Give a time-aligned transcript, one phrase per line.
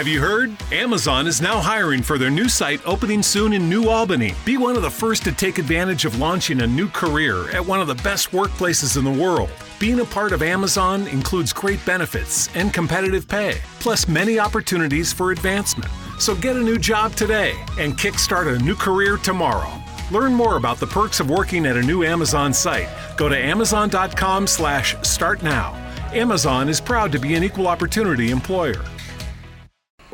[0.00, 0.56] Have you heard?
[0.72, 4.32] Amazon is now hiring for their new site opening soon in New Albany.
[4.46, 7.82] Be one of the first to take advantage of launching a new career at one
[7.82, 9.50] of the best workplaces in the world.
[9.78, 15.32] Being a part of Amazon includes great benefits and competitive pay, plus many opportunities for
[15.32, 15.92] advancement.
[16.18, 19.70] So get a new job today and kickstart a new career tomorrow.
[20.10, 22.88] Learn more about the perks of working at a new Amazon site.
[23.18, 25.74] Go to amazon.com slash start now.
[26.14, 28.82] Amazon is proud to be an equal opportunity employer.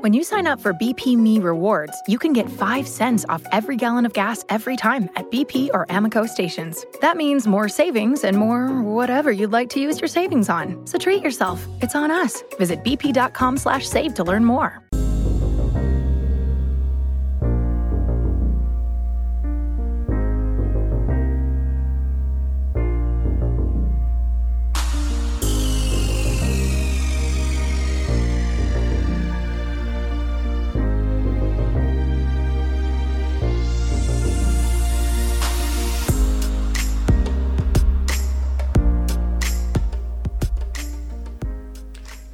[0.06, 3.74] When you sign up for BP Me Rewards, you can get 5 cents off every
[3.74, 6.86] gallon of gas every time at BP or Amoco stations.
[7.00, 10.86] That means more savings and more whatever you'd like to use your savings on.
[10.86, 11.66] So treat yourself.
[11.82, 12.44] It's on us.
[12.56, 14.80] Visit bp.com slash save to learn more.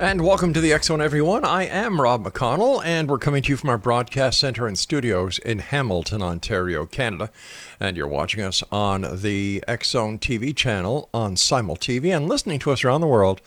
[0.02, 1.44] And welcome to the X Zone, everyone.
[1.44, 5.38] I am Rob McConnell, and we're coming to you from our broadcast center and studios
[5.38, 7.30] in Hamilton, Ontario, Canada.
[7.78, 12.58] And you're watching us on the X Zone TV channel on Simul TV and listening
[12.58, 13.40] to us around the world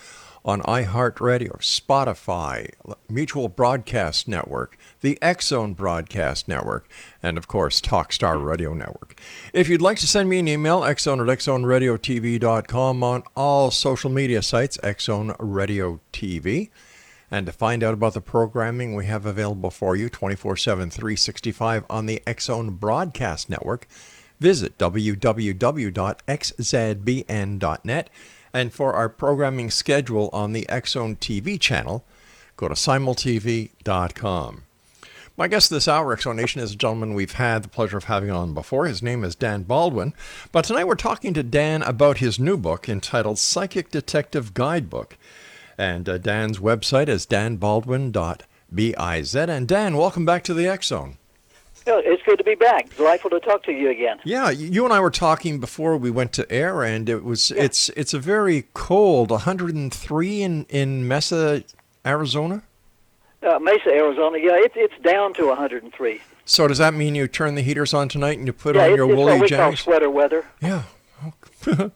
[0.45, 2.69] on iHeartRadio, Spotify,
[3.09, 6.87] Mutual Broadcast Network, the Zone Broadcast Network,
[7.23, 9.19] and of course, Talkstar Radio Network.
[9.53, 14.43] If you'd like to send me an email, xzone at xzoneradiotv.com on all social media
[14.43, 16.69] sites, Xzone Radio TV.
[17.31, 21.83] And to find out about the programming we have available for you 24 7, 365
[21.89, 23.87] on the Zone Broadcast Network,
[24.39, 25.49] visit www.xzbn.net.
[28.55, 32.05] And for our programming schedule on the Zone TV channel,
[32.55, 34.63] go to simultv.com.
[35.35, 38.05] My guest this hour, X Zone Nation, is a gentleman we've had the pleasure of
[38.05, 38.85] having on before.
[38.85, 40.13] His name is Dan Baldwin.
[40.53, 45.17] But tonight we're talking to Dan about his new book entitled Psychic Detective Guidebook.
[45.77, 49.35] And uh, Dan's website is danbaldwin.biz.
[49.35, 50.87] And Dan, welcome back to the X
[51.87, 52.95] It's good to be back.
[52.95, 54.19] Delightful to talk to you again.
[54.23, 57.63] Yeah, you and I were talking before we went to air, and it was yeah.
[57.63, 61.63] it's it's a very cold, 103 in in Mesa,
[62.05, 62.63] Arizona.
[63.43, 64.39] Uh, Mesa, Arizona.
[64.39, 66.21] Yeah, it's it's down to 103.
[66.45, 68.95] So does that mean you turn the heaters on tonight and you put yeah, on
[68.95, 69.57] your it's woolly what we jammies?
[69.57, 70.45] Call sweater weather.
[70.61, 70.83] Yeah.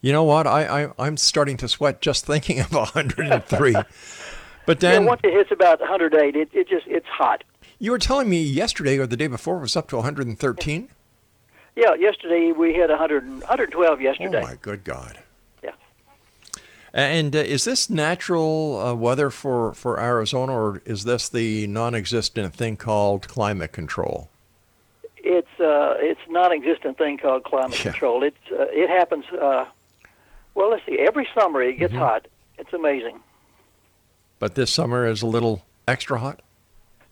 [0.00, 0.46] you know what?
[0.46, 3.76] I, I I'm starting to sweat just thinking of 103.
[4.66, 7.44] but then yeah, once it hits about 108, it, it just it's hot.
[7.78, 10.88] You were telling me yesterday or the day before it was up to 113?
[11.76, 14.38] Yeah, yesterday we hit 100, 112 yesterday.
[14.38, 15.20] Oh, my good God.
[15.62, 15.70] Yeah.
[16.92, 21.94] And uh, is this natural uh, weather for, for Arizona, or is this the non
[21.94, 24.28] existent thing called climate control?
[25.18, 27.90] It's uh, it's non-existent thing called climate yeah.
[27.90, 28.22] control.
[28.22, 29.26] It's uh, it happens.
[29.26, 29.66] Uh,
[30.54, 30.98] well, let's see.
[30.98, 32.02] Every summer it gets mm-hmm.
[32.02, 32.28] hot.
[32.56, 33.20] It's amazing.
[34.38, 36.40] But this summer is a little extra hot.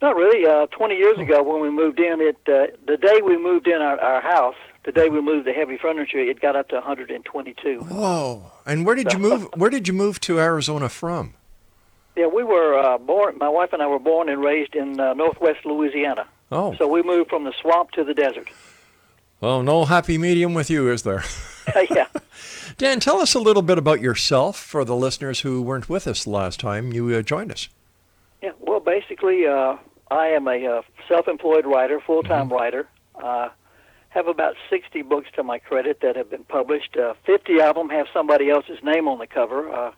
[0.02, 0.46] Not really.
[0.46, 3.80] Uh, 20 years ago, when we moved in, it uh, the day we moved in
[3.80, 7.80] our, our house, the day we moved the heavy furniture, it got up to 122.
[7.80, 8.52] Whoa!
[8.66, 9.48] And where did you move?
[9.56, 11.34] Where did you move to Arizona from?
[12.16, 13.36] Yeah, we were uh, born.
[13.38, 16.26] My wife and I were born and raised in uh, northwest Louisiana.
[16.50, 16.74] Oh.
[16.76, 18.48] So we moved from the swamp to the desert.
[19.40, 21.24] Well, no happy medium with you, is there?
[21.90, 22.06] yeah.
[22.78, 26.26] Dan, tell us a little bit about yourself for the listeners who weren't with us
[26.26, 27.68] last time you uh, joined us.
[28.42, 29.76] Yeah, well, basically, uh,
[30.10, 32.54] I am a uh, self-employed writer, full-time mm-hmm.
[32.54, 32.88] writer.
[33.14, 33.48] Uh,
[34.10, 36.96] have about 60 books to my credit that have been published.
[36.96, 39.70] Uh, 50 of them have somebody else's name on the cover.
[39.70, 39.92] Uh,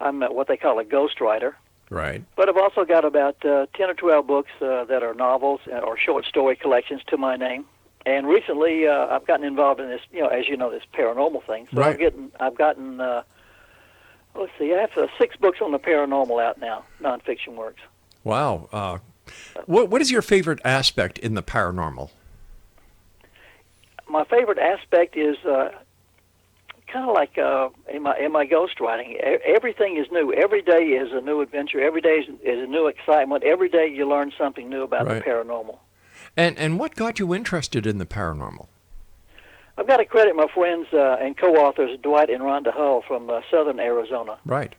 [0.00, 1.54] I'm what they call a ghostwriter.
[1.90, 2.22] Right.
[2.36, 5.98] But I've also got about uh, 10 or 12 books uh, that are novels or
[5.98, 7.64] short story collections to my name.
[8.06, 11.44] And recently, uh, I've gotten involved in this, you know, as you know, this paranormal
[11.46, 11.68] thing.
[11.72, 11.88] So right.
[11.88, 13.22] I've gotten, I've gotten, uh,
[14.38, 17.80] let's see, I have uh, six books on the paranormal out now, nonfiction works.
[18.24, 18.68] Wow.
[18.72, 18.98] Uh,
[19.66, 22.10] what what is your favorite aspect in the paranormal?
[24.08, 25.70] My favorite aspect is uh,
[26.86, 29.16] kind of like uh, in my in my ghostwriting.
[29.16, 30.32] Everything is new.
[30.32, 31.80] Every day is a new adventure.
[31.80, 33.44] Every day is, is a new excitement.
[33.44, 35.22] Every day you learn something new about right.
[35.22, 35.78] the paranormal.
[36.36, 38.68] And and what got you interested in the paranormal?
[39.78, 43.42] I've got to credit my friends uh, and co-authors Dwight and Rhonda Hull from uh,
[43.48, 44.36] Southern Arizona.
[44.44, 44.74] Right.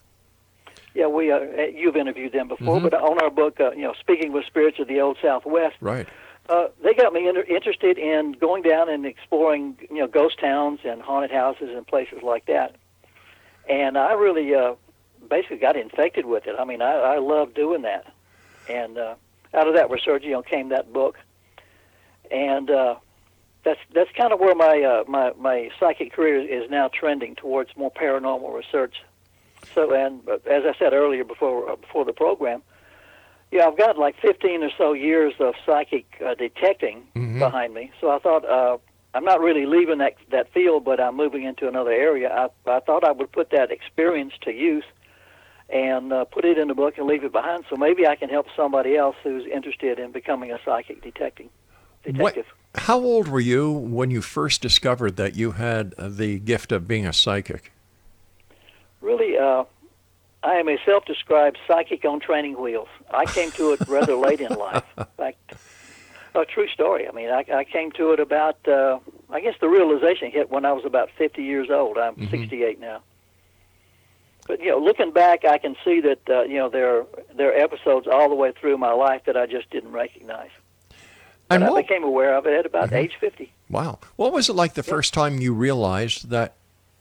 [0.94, 1.40] Yeah, we uh,
[1.74, 2.90] you've interviewed them before, mm-hmm.
[2.90, 6.08] but on our book, uh, you know, speaking with spirits of the old Southwest, right?
[6.50, 10.80] Uh, they got me inter- interested in going down and exploring, you know, ghost towns
[10.84, 12.76] and haunted houses and places like that.
[13.70, 14.74] And I really uh,
[15.30, 16.56] basically got infected with it.
[16.60, 18.12] I mean, I, I love doing that,
[18.68, 19.16] and uh,
[19.54, 21.18] out of that research, you know, came that book,
[22.32, 22.96] and uh,
[23.64, 27.70] that's that's kind of where my uh, my my psychic career is now trending towards
[27.76, 28.96] more paranormal research.
[29.76, 32.62] So, and uh, as I said earlier before uh, before the program,
[33.52, 37.40] yeah, I've got like 15 or so years of psychic uh, detecting Mhm.
[37.40, 37.92] behind me.
[38.00, 38.78] So I thought uh,
[39.14, 42.30] I'm not really leaving that that field, but I'm moving into another area.
[42.32, 44.86] I I thought I would put that experience to use
[45.70, 47.64] and uh, put it in the book and leave it behind.
[47.70, 51.50] So maybe I can help somebody else who's interested in becoming a psychic detecting
[52.06, 52.46] What, detective.
[52.76, 57.06] How old were you when you first discovered that you had the gift of being
[57.06, 57.72] a psychic?
[59.02, 59.64] Really, uh,
[60.44, 62.88] I am a self-described psychic on training wheels.
[63.12, 64.84] I came to it rather late in life.
[64.98, 65.54] In fact,
[66.36, 67.08] a true story.
[67.08, 69.00] I mean, I, I came to it about, uh,
[69.30, 71.98] I guess the realization hit when I was about 50 years old.
[71.98, 73.02] I'm 68 now.
[74.48, 77.06] But you know, looking back, I can see that uh, you know there are,
[77.36, 80.50] there are episodes all the way through my life that I just didn't recognize.
[81.50, 83.52] And I became aware of it at about age 50.
[83.70, 86.54] wow, what was it like the first time you realized that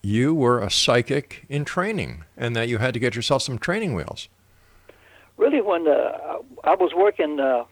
[0.02, 3.94] you were a psychic in training and that you had to get yourself some training
[3.94, 4.28] wheels?
[5.36, 7.64] really when uh, I was working uh,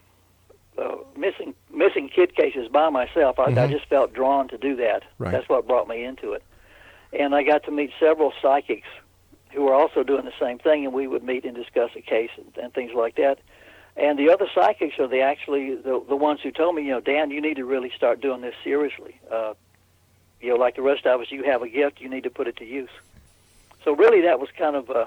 [0.78, 3.70] uh, missing missing kid cases by myself, I, I Mhm.
[3.70, 5.02] just felt drawn to do that.
[5.19, 5.32] Right.
[5.32, 6.43] That's what brought me into it,
[7.12, 8.87] and I got to meet several psychics
[9.52, 12.31] who were also doing the same thing, and we would meet and discuss a case
[12.37, 13.38] and, and things like that.
[13.96, 17.00] And the other psychics are the actually the the ones who told me, you know,
[17.00, 19.19] Dan, you need to really start doing this seriously.
[19.31, 19.54] Uh,
[20.40, 22.46] you know, like the rest of us, you have a gift, you need to put
[22.46, 22.90] it to use.
[23.84, 25.06] So really, that was kind of uh,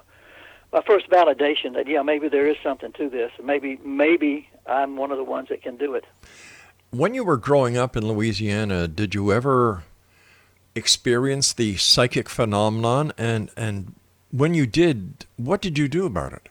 [0.74, 3.32] my first validation that yeah, maybe there is something to this.
[3.44, 6.06] Maybe maybe I'm one of the ones that can do it.
[6.92, 9.84] When you were growing up in Louisiana, did you ever
[10.74, 13.14] experience the psychic phenomenon?
[13.18, 13.94] And, and
[14.32, 16.50] when you did, what did you do about it?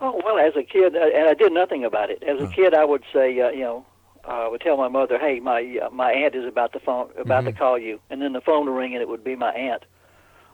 [0.00, 2.22] Oh well, as a kid, uh, and I did nothing about it.
[2.22, 3.86] As a kid, I would say, uh, you know,
[4.24, 7.44] I would tell my mother, "Hey, my uh, my aunt is about to phone about
[7.44, 9.84] to call you," and then the phone would ring, and it would be my aunt.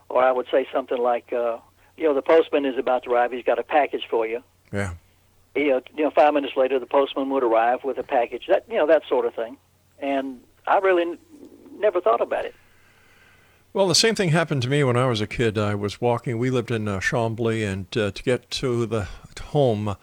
[0.09, 1.57] Or I would say something like, uh,
[1.95, 3.31] "You know, the postman is about to arrive.
[3.31, 4.93] He's got a package for you." Yeah.
[5.55, 8.47] You know, you know, five minutes later, the postman would arrive with a package.
[8.47, 9.57] That you know, that sort of thing.
[9.99, 11.17] And I really n-
[11.77, 12.55] never thought about it.
[13.75, 15.57] Well, the same thing happened to me when I was a kid.
[15.57, 16.37] I was walking.
[16.37, 19.09] We lived in uh, Chambly, and uh, to get to the
[19.47, 19.97] home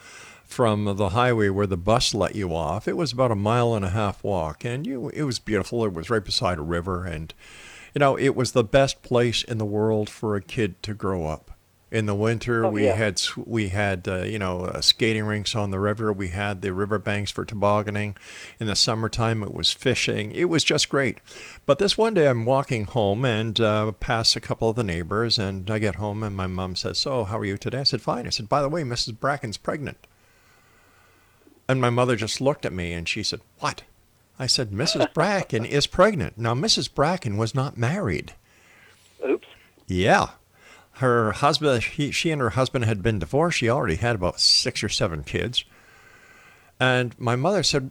[0.45, 3.83] from the highway where the bus let you off, it was about a mile and
[3.83, 5.87] a half walk, and you, it was beautiful.
[5.87, 7.33] It was right beside a river, and
[7.95, 11.25] you know, it was the best place in the world for a kid to grow
[11.25, 11.52] up.
[11.93, 12.95] In the winter, Oh, we yeah.
[12.95, 16.11] had we had uh, you know uh, skating rinks on the river.
[16.11, 18.17] We had the river banks for tobogganing.
[18.59, 20.33] In the summertime, it was fishing.
[20.33, 21.19] It was just great.
[21.67, 25.39] But this one day, I'm walking home and uh, pass a couple of the neighbors,
[25.39, 28.01] and I get home, and my mom says, "So, how are you today?" I said,
[28.01, 29.21] "Fine." I said, "By the way, Mrs.
[29.21, 29.99] Bracken's pregnant."
[31.69, 33.83] And my mother just looked at me, and she said, "What?"
[34.39, 35.13] I said, "Mrs.
[35.15, 36.93] Bracken is pregnant." Now, Mrs.
[36.93, 38.33] Bracken was not married.
[39.29, 39.47] Oops.
[39.87, 40.31] Yeah.
[40.97, 43.59] Her husband, he, she and her husband had been divorced.
[43.59, 45.65] She already had about six or seven kids.
[46.79, 47.91] And my mother said,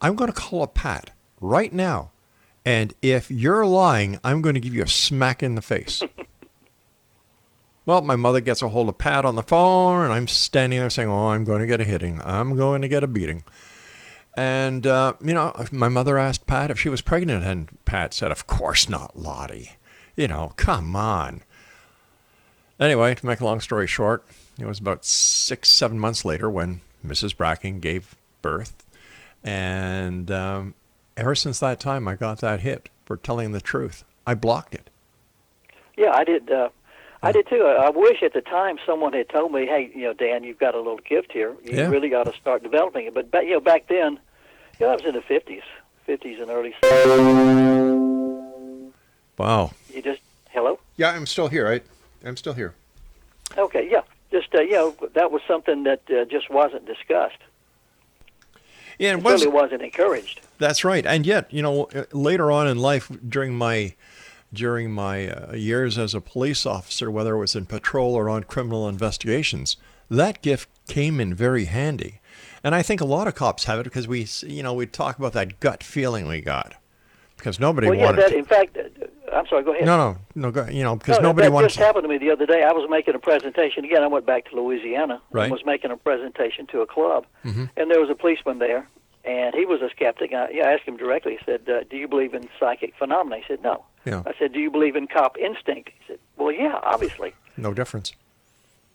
[0.00, 1.10] I'm going to call up Pat
[1.40, 2.10] right now.
[2.64, 6.02] And if you're lying, I'm going to give you a smack in the face.
[7.86, 10.90] well, my mother gets a hold of Pat on the phone, and I'm standing there
[10.90, 12.20] saying, Oh, I'm going to get a hitting.
[12.24, 13.44] I'm going to get a beating.
[14.36, 18.32] And, uh, you know, my mother asked Pat if she was pregnant, and Pat said,
[18.32, 19.72] Of course not, Lottie.
[20.16, 21.42] You know, come on.
[22.78, 24.24] Anyway, to make a long story short,
[24.60, 27.36] it was about six, seven months later when Mrs.
[27.36, 28.84] Bracken gave birth.
[29.42, 30.74] And um,
[31.16, 34.04] ever since that time, I got that hit for telling the truth.
[34.26, 34.90] I blocked it.
[35.96, 36.50] Yeah, I did.
[36.50, 36.68] Uh,
[37.22, 37.62] I did too.
[37.62, 40.58] I, I wish at the time someone had told me, "Hey, you know, Dan, you've
[40.58, 41.54] got a little gift here.
[41.64, 41.88] You Yeah.
[41.88, 44.18] really got to start developing it." But back, you know, back then,
[44.78, 45.62] you know, I was in the fifties,
[46.04, 46.74] fifties and early.
[46.82, 48.92] 60s.
[49.38, 49.70] Wow.
[49.94, 50.78] You just hello.
[50.96, 51.68] Yeah, I'm still here.
[51.68, 51.80] I,
[52.26, 52.74] I'm still here.
[53.56, 57.38] Okay, yeah, just uh, you know, that was something that uh, just wasn't discussed.
[58.98, 59.44] Yeah, It it was.
[59.44, 60.40] really wasn't encouraged.
[60.58, 61.04] That's right.
[61.04, 63.94] And yet, you know, uh, later on in life, during my
[64.52, 68.44] during my uh, years as a police officer, whether it was in patrol or on
[68.44, 69.76] criminal investigations,
[70.10, 72.20] that gift came in very handy.
[72.64, 75.18] And I think a lot of cops have it because we, you know, we talk
[75.18, 76.74] about that gut feeling we got
[77.36, 78.22] because nobody Well, yeah, wanted.
[78.22, 78.78] that to- in fact,
[79.32, 79.62] I'm sorry.
[79.64, 79.86] Go ahead.
[79.86, 80.50] no, no, no.
[80.50, 81.68] Go, you know, because No, nobody that wanted.
[81.68, 82.62] just happened to me the other day.
[82.62, 84.02] I was making a presentation again.
[84.02, 85.44] I went back to Louisiana Right.
[85.44, 87.70] and was making a presentation to a club, Mhm.
[87.76, 88.86] and there was a policeman there,
[89.24, 90.32] and he was a skeptic.
[90.32, 91.32] I, yeah, I asked him directly.
[91.38, 94.22] He said, uh, "Do you believe in psychic phenomena?" He said, "No." Yeah.
[94.26, 98.12] I said, "Do you believe in cop instinct?" He said, "Well, yeah, obviously." no difference.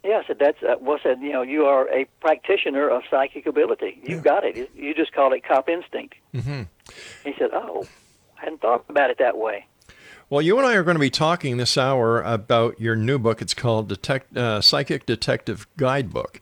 [0.04, 1.20] Yeah, I said that's uh, well said.
[1.22, 4.00] You know, you are a practitioner of psychic ability.
[4.04, 4.32] You've Yeah.
[4.34, 4.70] got it.
[4.76, 6.16] You just call it cop instinct.
[6.32, 6.62] hmm
[7.24, 7.86] He said, "Oh,
[8.38, 9.66] I hadn't thought about it that way."
[10.32, 13.42] Well, you and I are going to be talking this hour about your new book.
[13.42, 16.40] It's called Detect, uh, Psychic Detective Guidebook.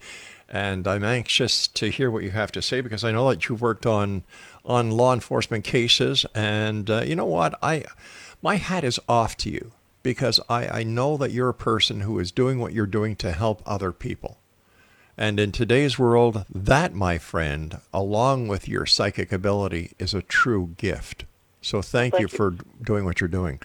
[0.48, 3.64] And I'm anxious to hear what you have to say because I know that you've
[3.64, 4.26] worked on
[4.64, 6.24] on law enforcement cases.
[6.36, 7.58] And uh, you know what?
[7.64, 7.84] I
[8.44, 9.72] my hat is off to you
[10.04, 13.32] because I, I know that you're a person who is doing what you're doing to
[13.32, 14.38] help other people.
[15.18, 20.76] And in today's world, that, my friend, along with your psychic ability, is a true
[20.78, 21.26] gift.
[21.62, 22.38] So thank, Thank you you.
[22.38, 23.60] for doing what you're doing.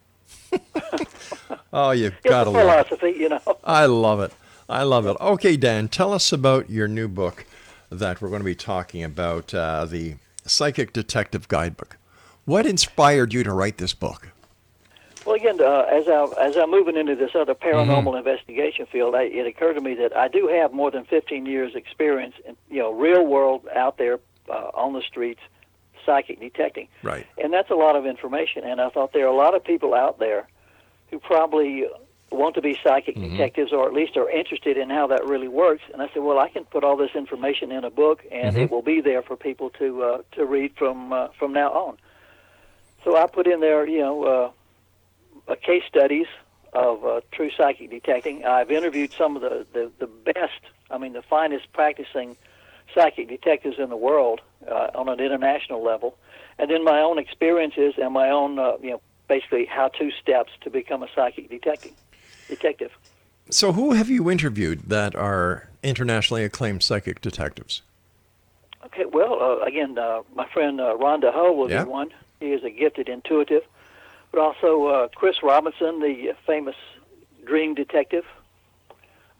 [1.72, 2.88] oh, you've got a to love it.
[2.88, 3.58] philosophy, you know.
[3.62, 4.32] I love it.
[4.68, 5.16] I love it.
[5.20, 7.46] Okay, Dan, tell us about your new book
[7.90, 11.96] that we're going to be talking about uh, the Psychic Detective Guidebook.
[12.44, 14.28] What inspired you to write this book?
[15.24, 18.16] Well, again, uh, as I as I'm moving into this other paranormal Mm-hmm.
[18.16, 21.74] investigation field, I, it occurred to me that I do have more than 15 years'
[21.74, 25.40] experience in you know real world out there uh, on the streets,
[26.06, 27.26] psychic detecting, Right.
[27.42, 28.64] and that's a lot of information.
[28.64, 30.46] And I thought there are a lot of people out there
[31.10, 31.84] who probably
[32.30, 33.36] want to be psychic Mm-hmm.
[33.36, 35.82] detectives, or at least are interested in how that really works.
[35.92, 38.58] And I said, well, I can put all this information in a book, and Mm-hmm.
[38.58, 41.96] it will be there for people to uh, to read from uh, from now on.
[43.04, 44.24] So I put in there, you know.
[44.24, 44.50] Uh,
[45.68, 46.26] case studies
[46.72, 48.44] of uh, true psychic detecting.
[48.44, 52.36] I've interviewed some of the, the, the best, I mean, the finest practicing
[52.94, 56.16] psychic detectives in the world uh, on an international level,
[56.58, 60.70] and then my own experiences and my own, uh, you know, basically how-to steps to
[60.70, 61.94] become a psychic detecting
[62.48, 62.90] detective.
[63.50, 67.82] So, who have you interviewed that are internationally acclaimed psychic detectives?
[68.84, 71.84] Okay, well, uh, again, uh, my friend uh, Rhonda Hull will Yeah.
[71.84, 72.10] be one.
[72.40, 73.62] He is a gifted intuitive,
[74.32, 76.76] but also uh, Chris Robinson, the famous
[77.44, 78.24] dream detective.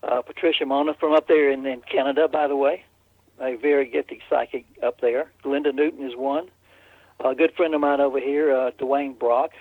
[0.01, 2.83] Uh, Patricia Mona from up there in, in Canada, by the way,
[3.39, 5.29] a very gifted psychic up there.
[5.43, 6.47] Linda Newton is one.
[7.23, 9.51] A good friend of mine over here, uh, Dwayne Brock.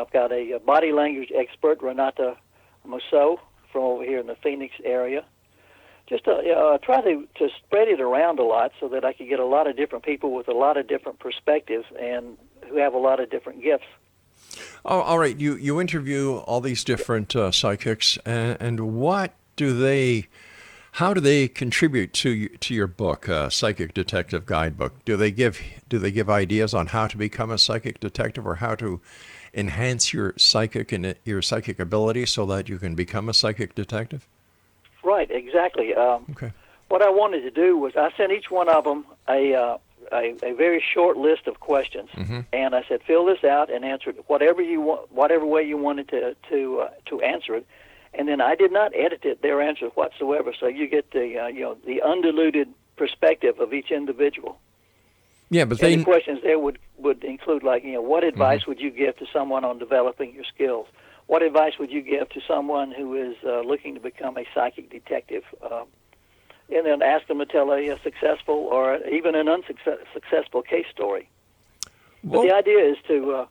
[0.00, 2.36] I've got a, uh body language expert, Renata
[2.84, 3.40] Mousseau,
[3.72, 5.24] from over here in the Phoenix area
[6.10, 9.28] just to uh, try to, to spread it around a lot so that I could
[9.28, 12.36] get a lot of different people with a lot of different perspectives and
[12.68, 13.86] who have a lot of different gifts.
[14.84, 15.36] Oh, all right.
[15.36, 20.26] You you interview all these different uh, psychics, and, and what do they?
[20.92, 25.04] How do they contribute to to your book, uh, Psychic Detective Guidebook?
[25.04, 28.56] Do they give do they give ideas on how to become a psychic detective, or
[28.56, 29.00] how to
[29.54, 34.26] enhance your psychic and your psychic ability so that you can become a psychic detective?
[35.02, 35.94] Right, exactly.
[35.94, 36.52] Um, Okay.
[36.88, 39.78] what I wanted to do was I sent each one of them a uh,
[40.12, 42.08] a, a very short list of questions,
[42.52, 45.76] and I said fill this out and answer it whatever you want, whatever way you
[45.76, 47.66] wanted to to uh, to answer it,
[48.14, 50.52] and then I did not edit it, their answers whatsoever.
[50.58, 54.58] So you get the uh, you know the undiluted perspective of each individual.
[55.50, 58.66] Yeah, but And they the questions there would would include like you know what advice
[58.66, 60.86] would you give to someone on developing your skills?
[61.26, 64.90] What advice would you give to someone who is uh, looking to become a psychic
[64.90, 65.44] detective?
[65.62, 65.86] Um,
[66.72, 71.28] and then ask them to tell a, a successful or even an unsuccessful case story.
[72.22, 73.46] well, But the idea is to uh,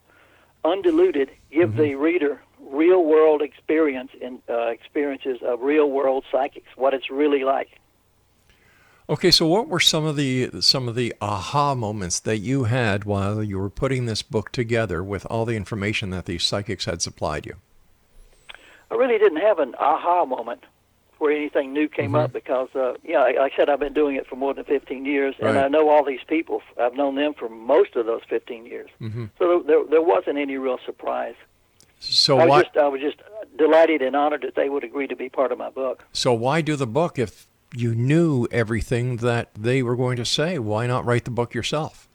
[0.64, 6.94] undiluted give the reader real world experience and uh, experiences of real world psychics, what
[6.94, 7.70] it's really like.
[9.10, 13.06] Okay, so what were some of the some of the aha moments that you had
[13.06, 17.02] while you were putting this book together with all the information that these psychics had
[17.02, 17.56] supplied you?
[18.92, 20.64] I really didn't have an aha moment
[21.18, 24.16] where anything new came up because, uh, you know, like I said, I've been doing
[24.16, 26.62] it for more than 15 years, and I know all these people.
[26.80, 28.90] I've known them for most of those 15 years.
[29.02, 29.26] Mm-hmm.
[29.38, 31.36] So there, there wasn't any real surprise.
[32.00, 33.18] So I was why just, I was just
[33.58, 36.06] delighted and honored that they would agree to be part of my book.
[36.14, 40.60] so why do the book if you knew everything that they were going to say?
[40.60, 42.08] Why not write the book yourself?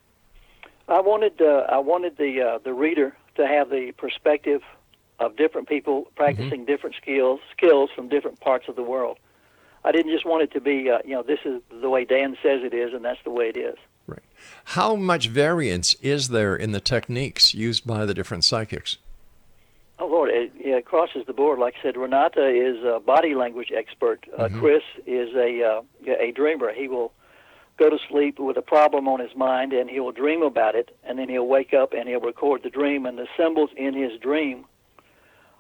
[0.89, 4.63] I wanted uh, I wanted the uh, the reader to have the perspective
[5.19, 9.19] of different people practicing different skills skills from different parts of the world.
[9.85, 12.37] I didn't just want it to be uh, you know this is the way Dan
[12.43, 13.77] says it is and that's the way it is.
[14.07, 14.23] Right.
[14.65, 18.99] How much variance is there in the techniques used by the different psychics?
[19.99, 21.59] Oh Lord, it, yeah, it crosses the board.
[21.59, 24.27] Like I said, Renata is a body language expert.
[24.37, 25.83] Uh, Chris is a uh,
[26.19, 26.73] a dreamer.
[26.73, 27.13] He will
[27.79, 30.97] go to sleep with a problem on his mind, and he will dream about it,
[31.05, 34.19] and then he'll wake up and he'll record the dream, and the symbols in his
[34.21, 34.65] dream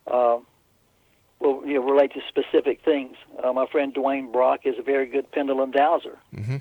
[0.08, 0.38] uh,
[1.40, 3.16] will you know, relate to specific things.
[3.42, 6.18] Uh, my friend Dwayne Brock is a very good pendulum dowser.
[6.34, 6.60] Mhm.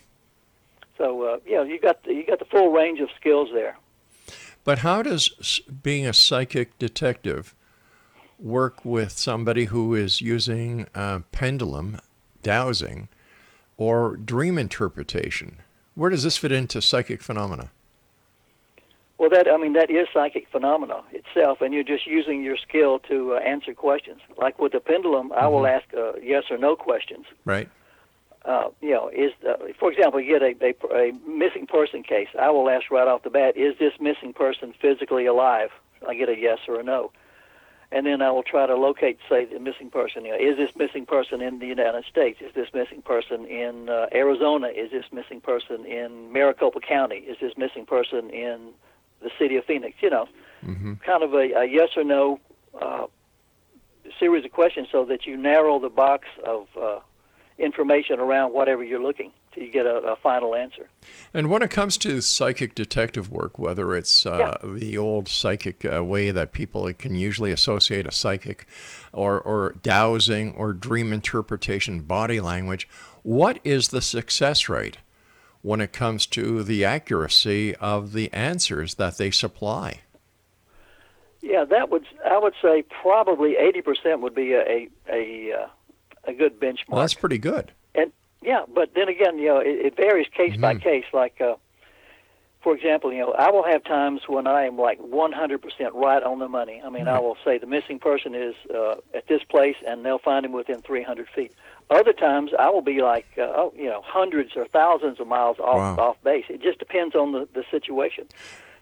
[0.97, 3.77] So uh, yeah, you got the, you got the full range of skills there.
[4.63, 7.55] But how does being a psychic detective
[8.43, 11.99] work with somebody who is using uh, pendulum
[12.43, 13.07] dowsing
[13.77, 15.57] or dream interpretation?
[15.95, 17.71] Where does this fit into psychic phenomena?
[19.17, 22.99] Well, that I mean that is psychic phenomena itself, and you're just using your skill
[23.07, 24.19] to uh, answer questions.
[24.37, 27.25] Like with the pendulum, I will ask uh, yes or no questions.
[27.45, 27.69] Right?
[28.43, 32.27] Uh, you know, is uh, for example, you get a, a a missing person case.
[32.37, 35.69] I will ask right off the bat, is this missing person physically alive?
[36.05, 37.11] I get a yes or a no,
[37.93, 40.25] and then I will try to locate, say, the missing person.
[40.25, 42.41] You know, is this missing person in the United States?
[42.41, 44.67] Is this missing person in uh, Arizona?
[44.67, 47.17] Is this missing person in Maricopa County?
[47.17, 48.71] Is this missing person in
[49.21, 49.97] the city of Phoenix?
[50.01, 50.27] You know,
[51.05, 52.39] kind of a, a yes or no
[52.81, 53.05] uh,
[54.19, 56.99] series of questions, so that you narrow the box of uh,
[57.57, 60.89] information around whatever you're looking till you get a, a final answer.
[61.33, 66.03] And when it comes to psychic detective work, whether it's uh, the old psychic uh,
[66.03, 68.67] way that people can usually associate a psychic,
[69.11, 72.87] or, or dowsing, or dream interpretation, body language,
[73.21, 74.97] what is the success rate
[75.61, 80.01] when it comes to the accuracy of the answers that they supply?
[81.41, 85.67] Yeah, that would I would say probably 80% would be a a a, uh,
[86.25, 86.89] a good benchmark.
[86.89, 87.71] Well, that's pretty good.
[87.95, 91.05] And yeah, but then again, you know, it, it varies case by case.
[91.13, 91.55] Like, uh,
[92.61, 95.59] for example, you know, I will have times when I am like 100%
[95.93, 96.81] right on the money.
[96.83, 100.17] I mean, I will say the missing person is uh, at this place, and they'll
[100.19, 101.51] find him within 300 feet.
[101.89, 105.59] Other times, I will be like, uh, oh, you know, hundreds or thousands of miles
[105.59, 106.05] off Wow.
[106.09, 106.45] off base.
[106.49, 108.25] It just depends on the the situation.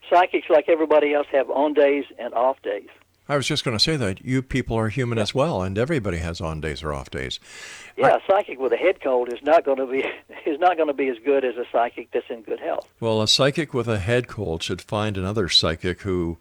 [0.09, 2.89] Psychics, like everybody else, have on days and off days.
[3.31, 6.17] I was just going to say that you people are human as well, and everybody
[6.17, 7.39] has on days or off days.
[7.97, 9.99] Yeah, a psychic with a head cold is not going to be
[10.45, 12.87] is not going to be as good as a psychic that's in good health.
[12.99, 16.39] Well, a psychic with a head cold should find another psychic who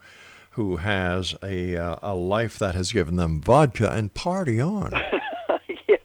[0.55, 4.90] who has a uh, a life that has given them vodka and party on.
[5.88, 5.96] yeah.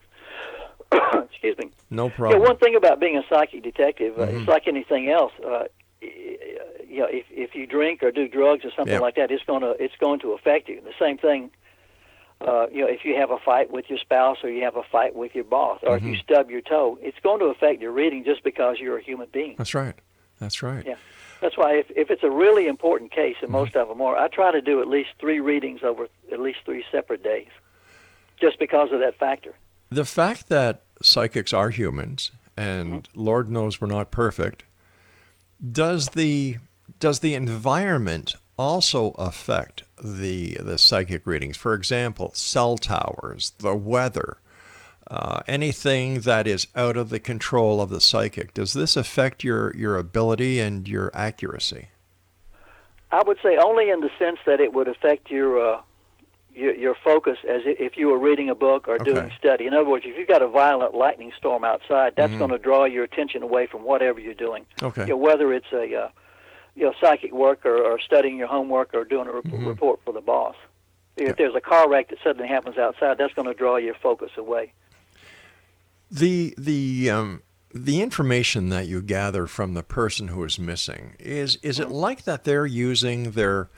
[1.24, 1.72] Excuse me.
[1.90, 2.42] No Yeah, problem.
[2.44, 4.38] one thing about being a psychic detective, uh, Mm-hmm.
[4.40, 5.32] it's like anything else.
[5.44, 5.64] Uh,
[6.96, 9.00] you know, if if you drink or do drugs or something Yeah.
[9.08, 10.82] like that, it's going to it's going to affect you.
[10.82, 11.52] The same thing.
[12.42, 14.84] Uh, you know, if you have a fight with your spouse or you have a
[14.84, 16.08] fight with your boss, or Mm-hmm.
[16.08, 19.02] if you stub your toe, it's going to affect your reading just because you're a
[19.04, 19.56] human being.
[19.58, 19.96] That's right.
[20.40, 20.86] That's right.
[20.86, 20.96] Yeah.
[21.42, 23.46] That's why if, if it's a really important case, Mm-hmm.
[23.46, 26.40] and most of them are, I try to do at least three readings over at
[26.40, 27.48] least three separate days,
[28.40, 29.54] just because of that factor.
[29.90, 34.64] The fact that psychics are humans, and Lord knows we're not perfect,
[35.72, 36.58] does the
[37.00, 41.58] does the environment also affect the the psychic readings?
[41.58, 44.38] For example, cell towers, the weather,
[45.10, 48.54] uh, anything that is out of the control of the psychic.
[48.54, 51.90] Does this affect your your ability and your accuracy?
[53.12, 55.82] I would say only in the sense that it would affect your uh,
[56.54, 59.34] your, your focus as if you were reading a book or doing Okay.
[59.38, 59.68] study.
[59.68, 62.40] In other words, if you've got a violent lightning storm outside, that's Mm-hmm.
[62.40, 64.66] going to draw your attention away from whatever you're doing.
[64.82, 65.04] Okay.
[65.04, 66.08] You know, whether it's a uh,
[66.76, 69.68] you know psychic work or, or studying your homework or doing a rep- Mm-hmm.
[69.68, 70.56] report for the boss.
[71.18, 74.32] If there's a car wreck that suddenly happens outside, that's going to draw your focus
[74.38, 74.74] away.
[76.12, 77.42] The the um,
[77.74, 82.24] the information that you gather from the person who is missing is is it like
[82.24, 83.70] that they're using their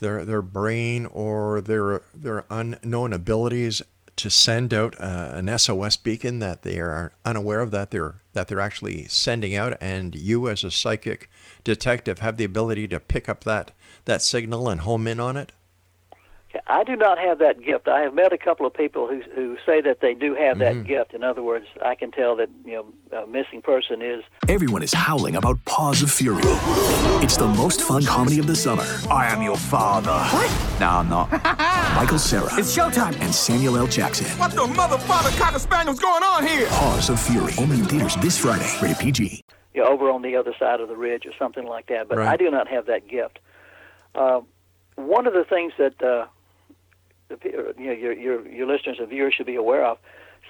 [0.00, 3.80] their their brain or their their unknown abilities
[4.16, 8.48] to send out uh, an SOS beacon that they are unaware of that they're that
[8.48, 11.28] they're actually sending out and you as a psychic
[11.64, 13.72] detective have the ability to pick up that
[14.04, 15.52] that signal and home in on it
[16.68, 17.88] I do not have that gift.
[17.88, 20.78] I have met a couple of people who who say that they do have Mm-hmm.
[20.82, 21.12] that gift.
[21.12, 22.74] In other words, I can tell that you
[23.10, 26.42] know a missing person is Everyone is howling about Paws of Fury.
[27.24, 28.84] It's the most fun comedy of the summer.
[29.10, 30.12] I am your father.
[30.12, 30.80] What?
[30.80, 31.32] No, I'm not.
[31.96, 33.18] Michael Cera It's showtime.
[33.20, 33.88] and Samuel L.
[33.88, 34.26] Jackson.
[34.38, 36.68] What the mother, father, cocker spaniel's going on here?
[36.68, 37.52] Paws of Fury.
[37.58, 38.70] Only in theaters this Friday.
[38.80, 39.42] Rated PG.
[39.74, 42.08] You know, over on the other side of the ridge or something like that.
[42.08, 42.28] But Right.
[42.28, 43.38] I do not have that gift.
[44.14, 44.40] Uh,
[44.96, 46.26] one of the things that uh,
[47.28, 49.98] the, uh, you know, your, your your listeners and viewers should be aware of,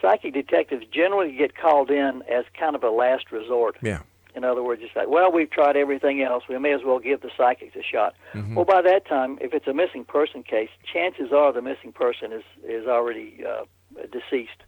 [0.03, 3.77] psychic detectives generally get called in as kind of a last resort.
[3.81, 4.01] yeah
[4.37, 6.45] In other words, it's like, well, we've tried everything else.
[6.49, 8.15] We may as well give the psychics a shot.
[8.55, 12.33] Well, by that time, if it's a missing person case, chances are the missing person
[12.33, 13.65] is is already uh,
[14.13, 14.61] deceased.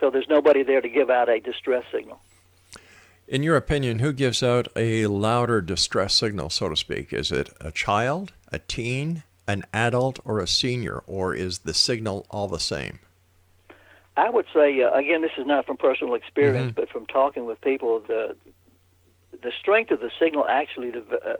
[0.00, 2.20] So there's nobody there to give out a distress signal.
[3.28, 7.12] In your opinion, who gives out a louder distress signal, so to speak?
[7.12, 12.26] Is it a child, a teen, an adult, or a senior, or is the signal
[12.30, 13.00] all the same?
[14.16, 17.60] I would say uh, again, this is not from personal experience, but from talking with
[17.60, 18.36] people, the
[19.42, 21.36] the strength of the signal actually de- uh,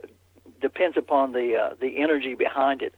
[0.61, 2.95] depends upon the uh, the energy behind it.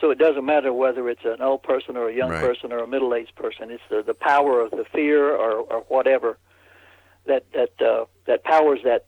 [0.00, 2.40] So it doesn't matter whether it's an old person or a young Right.
[2.40, 3.70] person or a middle aged person.
[3.70, 6.38] It's the, the power of the fear or, or whatever
[7.28, 9.04] that that uh, that powers that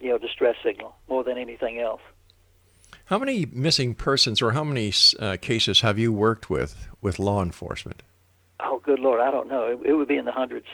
[0.00, 2.00] you know distress signal more than anything else.
[3.04, 7.42] How many missing persons or how many uh, cases have you worked with with law
[7.42, 8.02] enforcement?
[8.60, 9.66] Oh, good lord, I don't know.
[9.66, 10.66] It, it would be in the hundreds.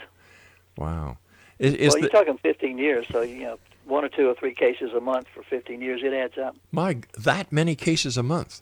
[0.76, 1.18] Wow.
[1.59, 4.54] Is, is well, you're talking 15 years, so you know one or two or three
[4.54, 6.00] cases a month for 15 years.
[6.02, 6.57] It adds up.
[6.72, 8.61] my that many cases a month?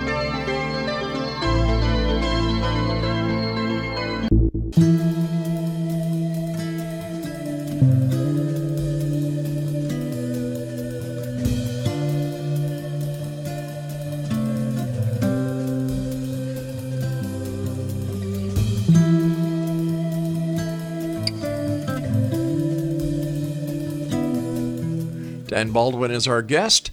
[25.54, 26.90] Dan Baldwin is our guest.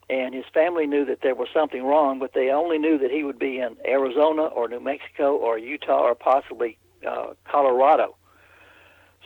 [0.08, 3.24] and his family knew that there was something wrong, but they only knew that he
[3.24, 8.16] would be in Arizona or New Mexico or Utah or possibly uh, Colorado.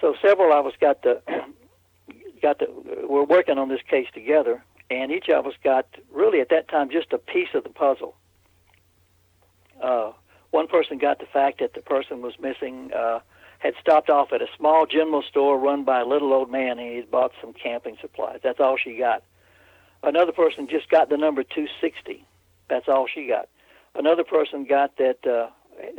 [0.01, 1.21] So several of us got the
[2.43, 2.67] got the
[3.07, 6.91] we're working on this case together, and each of us got really at that time
[6.91, 8.17] just a piece of the puzzle.
[9.83, 10.13] Uh,
[10.51, 12.91] one person got the fact that the person was missing.
[12.93, 13.21] Uh,
[13.59, 16.95] had stopped off at a small general store run by a little old man, and
[16.95, 18.41] he'd bought some camping supplies.
[18.43, 19.23] That's all she got.
[20.03, 22.25] Another person just got the number 260.
[22.69, 23.49] That's all she got.
[23.95, 25.19] Another person got that.
[25.27, 25.51] Uh,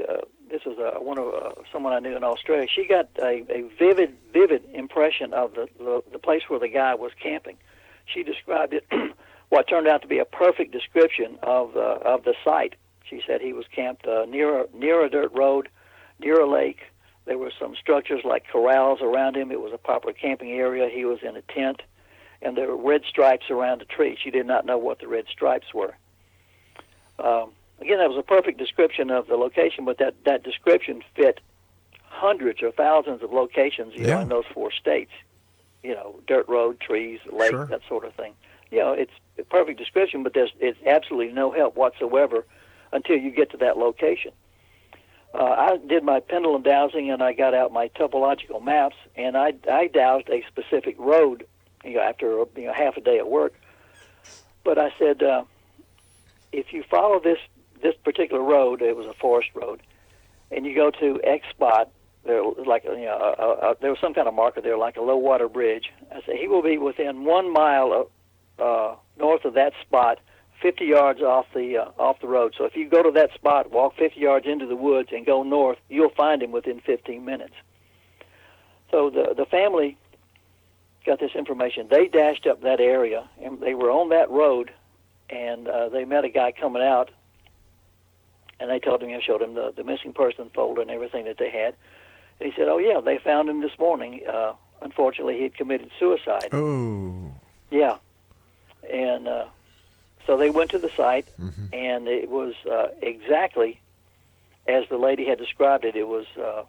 [0.09, 2.67] uh, this was uh, one of uh, someone I knew in Australia.
[2.73, 6.95] She got a, a vivid, vivid impression of the, the the place where the guy
[6.95, 7.57] was camping.
[8.05, 8.85] She described it,
[9.49, 12.75] what turned out to be a perfect description of the of the site.
[13.09, 15.69] She said he was camped uh, near near a dirt road,
[16.19, 16.79] near a lake.
[17.25, 19.51] There were some structures like corrals around him.
[19.51, 20.89] It was a proper camping area.
[20.89, 21.81] He was in a tent,
[22.41, 24.17] and there were red stripes around the tree.
[24.21, 25.95] She did not know what the red stripes were.
[27.19, 31.39] Um, again, that was a perfect description of the location, but that, that description fit
[32.03, 34.15] hundreds or thousands of locations, you Yeah.
[34.15, 35.11] know, in those four states.
[35.83, 37.65] You know, dirt road, trees, lake, Sure.
[37.65, 38.35] that sort of thing.
[38.69, 42.45] You know, it's a perfect description, but there's it's absolutely no help whatsoever
[42.91, 44.31] until you get to that location.
[45.33, 49.53] Uh, I did my pendulum dowsing, and I got out my topological maps, and I
[49.71, 51.47] I dowsed a specific road,
[51.83, 53.53] you know, after you know half a day at work.
[54.63, 55.43] But I said, uh,
[56.51, 57.39] if you follow this
[57.81, 59.81] this particular road, it was a forest road,
[60.51, 61.89] and you go to X spot,
[62.25, 64.77] there was like you know a, a, a, there was some kind of marker there,
[64.77, 65.91] like a low water bridge.
[66.11, 68.07] I said he will be within one mile of,
[68.59, 70.19] uh, north of that spot,
[70.61, 72.53] 50 yards off the uh, off the road.
[72.57, 75.43] So if you go to that spot, walk 50 yards into the woods, and go
[75.43, 77.55] north, you'll find him within 15 minutes.
[78.91, 79.97] So the the family
[81.05, 81.87] got this information.
[81.89, 84.71] They dashed up that area, and they were on that road,
[85.29, 87.09] and uh, they met a guy coming out,
[88.59, 91.37] and they told him, know, showed him the the missing person folder and everything that
[91.37, 91.75] they had.
[92.39, 94.21] And he said, "Oh yeah, they found him this morning.
[94.27, 97.31] Uh, unfortunately, he had committed suicide." Oh.
[97.71, 97.97] Yeah,
[98.91, 99.45] and uh,
[100.27, 101.27] so they went to the site,
[101.73, 103.79] and it was uh, exactly
[104.67, 105.95] as the lady had described it.
[105.95, 106.63] It was uh,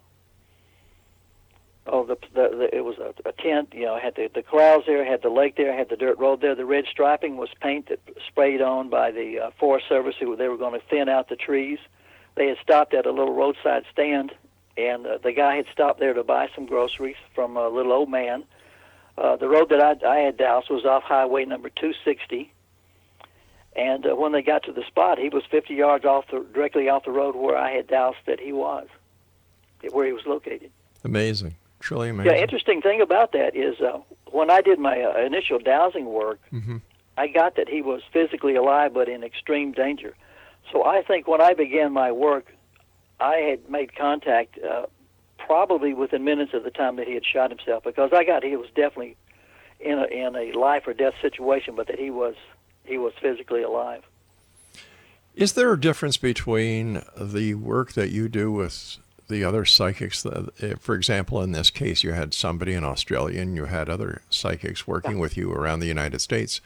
[1.86, 3.72] oh, the, the, the it was a, a tent.
[3.72, 6.40] You know, had the the corrals there, had the lake there, had the dirt road
[6.40, 6.54] there.
[6.54, 10.14] The red striping was paint that sprayed on by the uh, Forest Service.
[10.18, 11.78] Who they were going to thin out the trees.
[12.34, 14.32] They had stopped at a little roadside stand,
[14.76, 18.10] and uh, the guy had stopped there to buy some groceries from a little old
[18.10, 18.44] man.
[19.18, 22.50] Uh, the road that I, I had dowsed was off highway number 260.
[23.74, 26.88] And uh, when they got to the spot, he was 50 yards off the, directly
[26.88, 28.86] off the road where I had dowsed that he was,
[29.90, 30.70] where he was located.
[31.04, 31.54] Amazing.
[31.82, 32.32] Truly amazing.
[32.32, 33.98] Yeah, interesting thing about that is uh,
[34.30, 36.80] when I did my uh, initial dowsing work, Mhm.
[37.18, 40.14] I got that he was physically alive but in extreme danger.
[40.70, 42.46] So I think when I began my work,
[43.20, 44.86] I had made contact uh,
[45.38, 48.56] probably within minutes of the time that he had shot himself because I got he
[48.56, 49.16] was definitely
[49.80, 52.36] in a in a life or death situation, but that he was
[52.84, 54.02] he was physically alive.
[55.34, 58.98] Is there a difference between the work that you do with
[59.32, 60.24] the other psychics?
[60.24, 64.22] eh, For example, in this case, you had somebody in Australia and you had other
[64.30, 66.60] psychics working with you around the United States.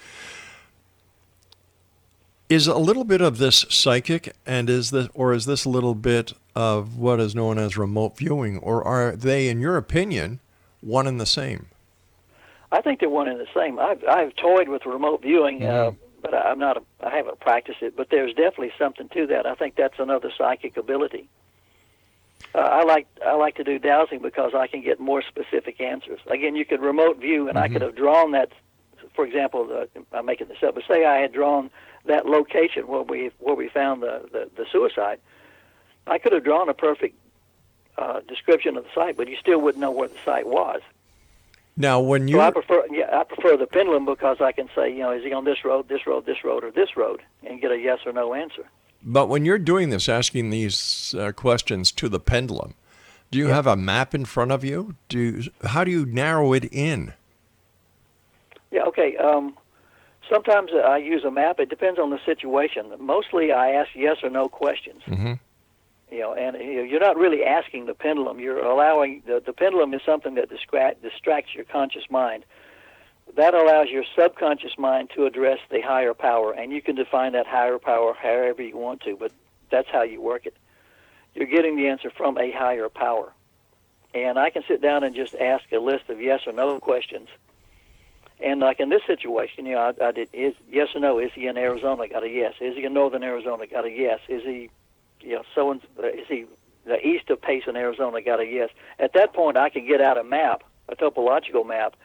[2.49, 5.97] Is a little bit of this psychic, and is this, or is this a little
[5.97, 10.39] bit of what is known as remote viewing, or are they, in your opinion,
[10.81, 11.67] one and the same?
[12.71, 13.81] I think they're one and the same.
[13.81, 15.91] I've I've toyed with remote viewing, uh,
[16.23, 16.77] but I- I'm not.
[16.77, 17.97] A, I haven't practiced it.
[17.97, 19.45] But there's definitely something to that.
[19.45, 21.29] I think that's another psychic ability.
[22.55, 26.21] Uh, I like I like to do dowsing because I can get more specific answers.
[26.27, 28.51] Again, you could remote view, and I could have drawn that.
[29.15, 31.71] For example, the, I'm making this up, but say I had drawn
[32.07, 35.21] that location where we where we found the the, the suicide.
[36.07, 37.17] I could have drawn a perfect
[37.99, 40.81] uh, description of the site, but you still wouldn't know where the site was.
[41.77, 44.91] Now, when you So I prefer, yeah, I prefer the pendulum because I can say,
[44.91, 47.61] you know, is he on this road, this road, this road, or this road, and
[47.61, 48.65] get a yes or no answer.
[49.09, 52.75] But when you're doing this, asking these uh, questions to the pendulum,
[53.31, 54.97] do you have a map in front of you?
[55.09, 57.15] Do you, how do you narrow it in?
[58.73, 59.17] Yeah, okay.
[59.17, 59.57] Um,
[60.29, 61.61] sometimes I use a map.
[61.61, 62.93] It depends on the situation.
[62.99, 65.03] Mostly, I ask yes or no questions.
[65.07, 65.39] Mhm.
[66.11, 68.39] You know, and you're not really asking the pendulum.
[68.41, 72.45] You're allowing the, the pendulum is something that distract, distracts your conscious mind.
[73.37, 77.47] That allows your subconscious mind to address the higher power, and you can define that
[77.47, 79.17] higher power however you want to.
[79.17, 79.31] But
[79.71, 80.57] that's how you work it.
[81.35, 83.33] You're getting the answer from a higher power,
[84.15, 87.29] and I can sit down and just ask a list of yes or no questions.
[88.41, 91.19] And like in this situation, you know, I, I did is yes or no.
[91.19, 92.09] Is he in Arizona?
[92.09, 92.55] Got a yes.
[92.61, 93.67] Is he in northern Arizona?
[93.67, 94.21] Got a yes.
[94.29, 94.71] Is he
[95.21, 96.47] you know, so and is he
[96.85, 98.23] the east of Payson, Arizona?
[98.23, 98.71] Got a yes.
[98.99, 101.97] At that point, I can get out a map, a topological map,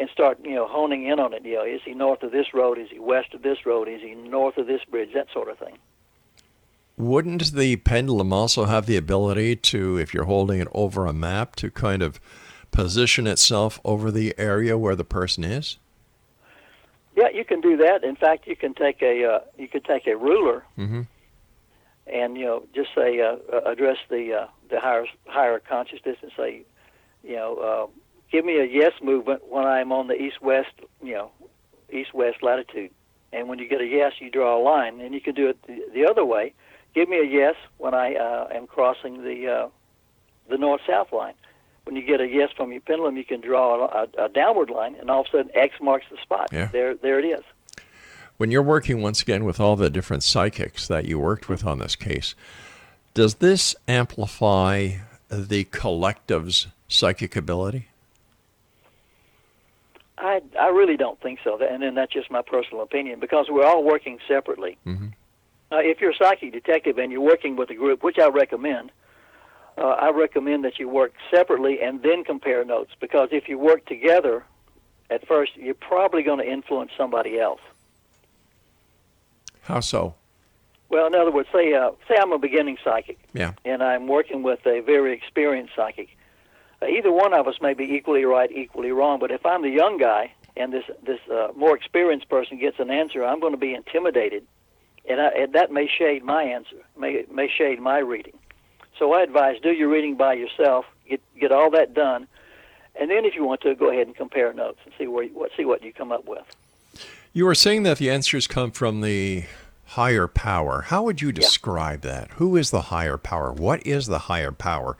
[0.00, 1.44] and start you know honing in on it.
[1.44, 2.78] You know, is he north of this road?
[2.78, 3.88] Is he west of this road?
[3.88, 5.10] Is he north of this bridge?
[5.14, 5.78] That sort of thing.
[6.96, 11.56] Wouldn't the pendulum also have the ability to, if you're holding it over a map,
[11.56, 12.20] to kind of
[12.72, 15.78] position itself over the area where the person is?
[17.16, 18.04] Yeah, you can do that.
[18.04, 21.02] In fact, you can take a uh, you could take a ruler mm-hmm
[22.12, 26.32] and you know just say uh, uh, address the uh, the higher higher consciousness and
[26.36, 26.62] say
[27.22, 27.99] you know uh,
[28.30, 31.30] give me a yes movement when I'm on the east west you know
[31.92, 32.90] east west latitude.
[33.32, 35.60] And when you get a yes you draw a line and you can do it
[35.66, 36.54] the, the other way.
[36.94, 39.68] Give me a yes when I uh, am crossing the uh,
[40.48, 41.34] the north south line.
[41.84, 44.70] When you get a yes from your pendulum you can draw a, a, a downward
[44.70, 46.50] line and all of a sudden X marks the spot.
[46.52, 46.66] Yeah.
[46.66, 47.44] there there it is.
[48.36, 51.78] When you're working once again with all the different psychics that you worked with on
[51.78, 52.34] this case,
[53.12, 54.92] does this amplify
[55.28, 57.89] the collective's psychic ability?
[60.20, 63.64] I, I really don't think so, and then that's just my personal opinion because we're
[63.64, 64.76] all working separately.
[64.86, 65.08] Mm-hmm.
[65.72, 68.90] Uh, if you're a psychic detective and you're working with a group, which I recommend,
[69.78, 73.86] uh, I recommend that you work separately and then compare notes because if you work
[73.86, 74.44] together
[75.08, 77.60] at first, you're probably going to influence somebody else.
[79.62, 80.14] How so?
[80.90, 84.42] Well, in other words, say uh, say I'm a beginning psychic, yeah, and I'm working
[84.42, 86.08] with a very experienced psychic.
[86.82, 89.18] Either one of us may be equally right, equally wrong.
[89.18, 92.90] But if I'm the young guy and this this uh, more experienced person gets an
[92.90, 94.46] answer, I'm going to be intimidated,
[95.08, 98.38] and, I, and that may shade my answer, may may shade my reading.
[98.98, 102.26] So I advise do your reading by yourself, get get all that done,
[102.98, 105.30] and then if you want to, go ahead and compare notes and see where you,
[105.30, 106.44] what see what you come up with.
[107.32, 109.44] You were saying that the answers come from the
[109.90, 110.82] higher power.
[110.82, 112.12] How would you describe yeah.
[112.12, 112.30] that?
[112.32, 113.52] Who is the higher power?
[113.52, 114.96] What is the higher power?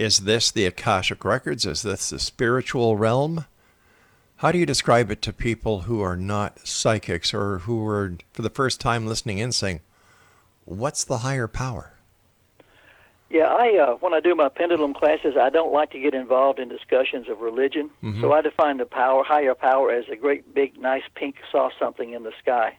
[0.00, 1.66] Is this the Akashic Records?
[1.66, 3.44] Is this the spiritual realm?
[4.36, 8.40] How do you describe it to people who are not psychics or who are for
[8.40, 9.80] the first time listening in saying,
[10.64, 11.92] What's the higher power?
[13.28, 16.58] Yeah, I uh, when I do my pendulum classes, I don't like to get involved
[16.60, 17.90] in discussions of religion.
[18.02, 18.22] Mm-hmm.
[18.22, 22.14] So I define the power, higher power, as a great big, nice pink saw something
[22.14, 22.78] in the sky.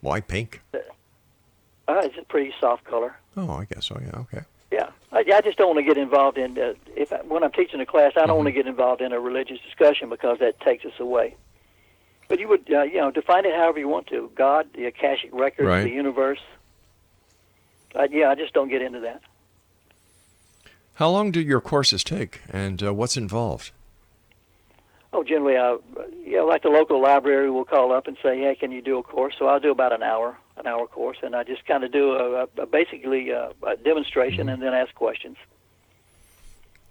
[0.00, 0.62] Why pink?
[0.74, 0.78] Uh,
[2.02, 3.14] it's a pretty soft color.
[3.36, 4.00] Oh, I guess so.
[4.04, 4.18] Yeah.
[4.22, 4.40] Okay.
[4.70, 6.58] Yeah, I, I just don't want to get involved in.
[6.58, 8.36] Uh, if I, when I'm teaching a class, I don't mm-hmm.
[8.36, 11.36] want to get involved in a religious discussion because that takes us away.
[12.28, 14.30] But you would, uh, you know, define it however you want to.
[14.36, 15.82] God, the Akashic records, right.
[15.82, 16.38] the universe
[17.94, 19.22] uh, yeah, I just don't get into that.
[20.94, 23.72] How long do your courses take, and uh, what's involved?
[25.12, 25.54] Oh, generally,
[26.24, 28.98] you know, like the local library will call up and say, "Hey, can you do
[28.98, 31.84] a course?" So I'll do about an hour, an hour course, and I just kind
[31.84, 34.48] of do a, a basically a, a demonstration mm-hmm.
[34.50, 35.36] and then ask questions.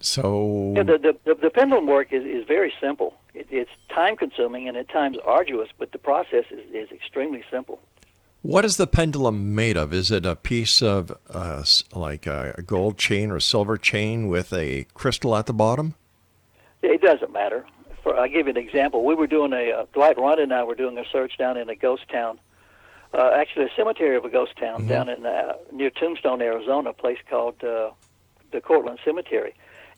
[0.01, 3.15] So yeah, the, the the pendulum work is is very simple.
[3.34, 7.79] It, it's time consuming and at times arduous, but the process is is extremely simple.
[8.41, 9.93] What is the pendulum made of?
[9.93, 14.86] Is it a piece of uh, like a gold chain or silver chain with a
[14.93, 15.95] crystal at the bottom?
[16.82, 17.65] It doesn't matter.
[18.01, 19.03] For, I'll give you an example.
[19.03, 21.67] We were doing a, uh, Dwight Rhonda and I were doing a search down in
[21.67, 22.39] a ghost town,
[23.13, 24.89] uh, actually a cemetery of a ghost town mm-hmm.
[24.89, 27.91] down in uh, near Tombstone, Arizona, a place called uh,
[28.52, 29.56] the Courtland Cemetery.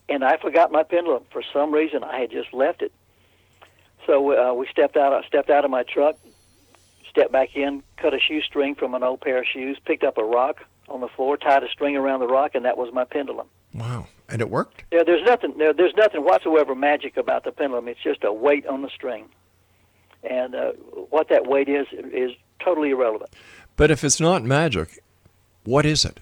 [0.09, 1.23] And I forgot my pendulum.
[1.31, 2.91] For some reason, I had just left it.
[4.05, 5.13] So uh, we stepped out.
[5.13, 6.17] I stepped out of my truck,
[7.09, 10.23] stepped back in, cut a shoestring from an old pair of shoes, picked up a
[10.23, 13.47] rock on the floor, tied a string around the rock, and that was my pendulum.
[13.73, 14.07] Wow!
[14.27, 14.83] And it worked.
[14.91, 15.57] Yeah, there's nothing.
[15.57, 17.87] There, there's nothing whatsoever magic about the pendulum.
[17.87, 19.29] It's just a weight on the string,
[20.23, 20.71] and uh,
[21.09, 22.31] what that weight is is
[22.63, 23.31] totally irrelevant.
[23.75, 24.99] But if it's not magic,
[25.63, 26.19] what is it?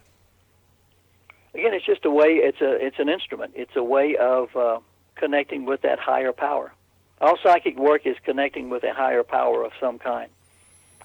[1.53, 2.27] Again, it's just a way.
[2.35, 3.53] It's a it's an instrument.
[3.55, 4.79] It's a way of uh,
[5.15, 6.73] connecting with that higher power.
[7.21, 10.29] All psychic work is connecting with a higher power of some kind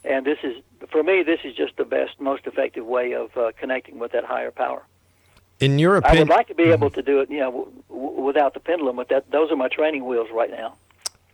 [0.05, 0.57] and this is
[0.91, 4.25] for me this is just the best most effective way of uh, connecting with that
[4.25, 4.83] higher power
[5.61, 8.21] in your opinion i would like to be able to do it you know w-
[8.23, 10.75] without the pendulum but that those are my training wheels right now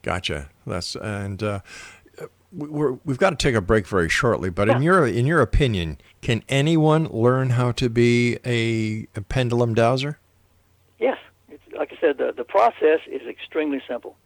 [0.02, 1.60] gotcha that's and uh,
[2.52, 5.98] we're, we've got to take a break very shortly, but in your in your opinion,
[6.20, 10.18] can anyone learn how to be a, a pendulum dowser?
[10.98, 11.18] Yes,
[11.48, 14.16] it's, like I said, the the process is extremely simple.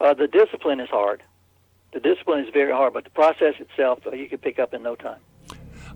[0.00, 1.22] Uh, the discipline is hard.
[1.92, 4.82] The discipline is very hard, but the process itself uh, you can pick up in
[4.82, 5.20] no time.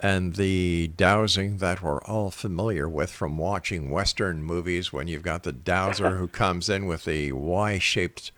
[0.00, 5.44] and the dowsing that we're all familiar with from watching Western movies when you've got
[5.44, 8.32] the dowser who comes in with a Y shaped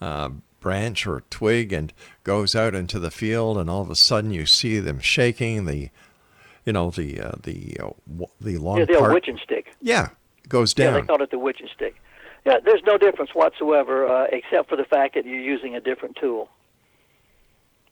[0.00, 0.30] uh,
[0.60, 1.92] branch or twig and
[2.22, 5.90] goes out into the field, and all of a sudden you see them shaking the,
[6.64, 7.90] you know, the uh, the uh,
[8.40, 9.14] the long yeah, the part.
[9.14, 9.74] witching stick.
[9.80, 10.10] Yeah,
[10.48, 10.94] goes down.
[10.94, 11.96] Yeah, they call it the witching stick.
[12.46, 16.16] Yeah, there's no difference whatsoever, uh, except for the fact that you're using a different
[16.16, 16.48] tool.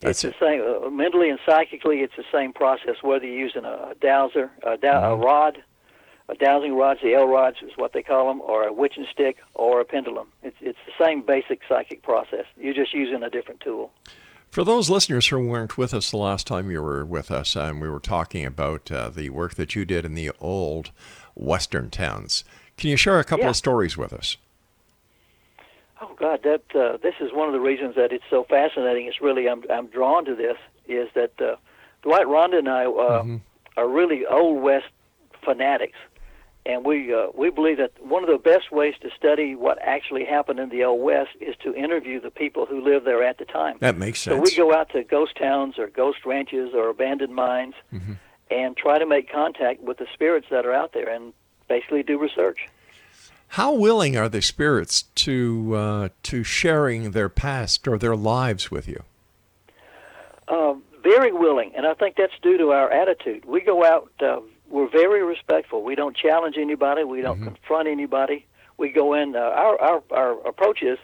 [0.00, 2.00] That's it's the same uh, mentally and psychically.
[2.00, 4.86] It's the same process whether you're using a dowser, a, Mm-hmm.
[4.86, 5.62] a rod,
[6.28, 9.38] a dowsing rods, the L rods is what they call them, or a witching stick,
[9.54, 10.28] or a pendulum.
[10.42, 12.44] It's it's the same basic psychic process.
[12.56, 13.90] You're just using a different tool.
[14.50, 17.80] For those listeners who weren't with us the last time you were with us, and
[17.82, 20.90] we were talking about uh, the work that you did in the old
[21.34, 22.44] Western towns,
[22.78, 23.50] can you share a couple Yeah.
[23.50, 24.36] of stories with us?
[26.00, 29.06] Oh God, that uh, this is one of the reasons that it's so fascinating.
[29.06, 30.56] It's really I'm I'm drawn to this
[30.86, 31.56] is that uh,
[32.02, 33.24] Dwight Rhonda and I uh,
[33.76, 34.86] are really old West
[35.44, 35.98] fanatics,
[36.64, 40.24] and we uh, we believe that one of the best ways to study what actually
[40.24, 43.44] happened in the old West is to interview the people who lived there at the
[43.44, 43.76] time.
[43.80, 44.36] That makes sense.
[44.36, 48.12] So we go out to ghost towns or ghost ranches or abandoned mines Mm-hmm.
[48.52, 51.32] and try to make contact with the spirits that are out there and
[51.68, 52.68] basically do research.
[53.52, 58.86] How willing are the spirits to uh, to sharing their past or their lives with
[58.86, 59.02] you?
[60.46, 63.44] Uh, very willing, and I think that's due to our attitude.
[63.44, 65.82] We go out, uh, we're very respectful.
[65.82, 68.46] We don't challenge anybody, we don't confront anybody.
[68.76, 70.98] We go in, uh, our, our, our approach is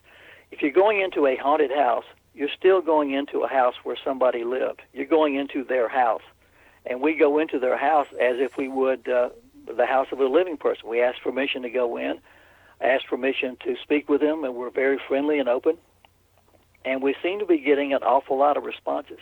[0.50, 2.04] if you're going into a haunted house,
[2.34, 4.82] you're still going into a house where somebody lived.
[4.92, 6.22] You're going into their house.
[6.86, 9.30] And we go into their house as if we would uh,
[9.66, 10.88] the house of a living person.
[10.88, 12.18] We ask permission to go in,
[12.80, 15.78] ask permission to speak with them, and we're very friendly and open.
[16.84, 19.18] And we seem to be getting an awful lot of responses.